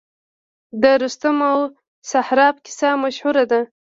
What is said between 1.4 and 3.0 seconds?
او سهراب کیسه